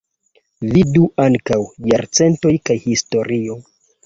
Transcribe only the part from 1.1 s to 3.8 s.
ankaŭ: Jarcentoj kaj Historio.